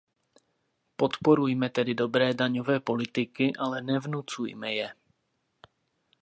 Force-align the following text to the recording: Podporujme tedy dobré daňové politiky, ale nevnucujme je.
Podporujme 0.95 1.69
tedy 1.69 1.93
dobré 1.93 2.33
daňové 2.33 2.79
politiky, 2.81 3.45
ale 3.59 3.81
nevnucujme 3.91 4.69
je. 4.79 4.89